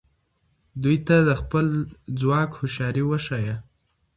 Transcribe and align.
دوی 0.83 0.97
ته 1.07 1.15
د 1.27 1.29
خپل 1.41 1.65
ځواک 2.19 2.51
هوښیاري 2.59 3.03
وښایه. 3.05 3.55